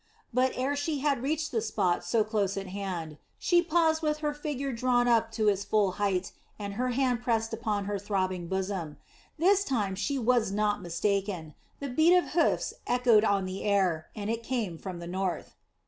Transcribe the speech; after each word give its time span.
But 0.33 0.53
ere 0.55 0.75
she 0.75 0.97
had 1.01 1.21
reached 1.21 1.51
the 1.51 1.61
spot 1.61 2.03
so 2.03 2.23
close 2.23 2.57
at 2.57 2.65
hand, 2.65 3.19
she 3.37 3.61
paused 3.61 4.01
with 4.01 4.17
her 4.25 4.33
figure 4.33 4.73
drawn 4.73 5.07
up 5.07 5.31
to 5.33 5.47
its 5.47 5.63
full 5.63 5.91
height 6.01 6.31
and 6.57 6.73
her 6.73 6.89
hand 6.89 7.21
pressed 7.21 7.53
upon 7.53 7.85
her 7.85 7.99
throbbing 7.99 8.47
bosom. 8.47 8.97
This 9.37 9.63
time 9.63 9.93
she 9.93 10.17
was 10.17 10.51
not 10.51 10.81
mistaken, 10.81 11.53
the 11.79 11.87
beat 11.89 12.15
of 12.17 12.29
hoofs 12.29 12.73
echoed 12.87 13.23
on 13.23 13.45
the 13.45 13.63
air, 13.63 14.07
and 14.15 14.31
it 14.31 14.41
came 14.41 14.79
from 14.79 14.97
the 14.97 15.05
north. 15.07 15.53